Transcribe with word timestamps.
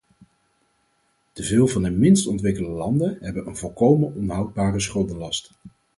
Te 1.33 1.43
veel 1.43 1.67
van 1.67 1.83
de 1.83 1.89
minst 1.89 2.27
ontwikkelde 2.27 2.69
landen 2.71 3.17
hebben 3.19 3.47
een 3.47 3.57
volkomen 3.57 4.15
onhoudbare 4.15 4.79
schuldenlast. 4.79 5.51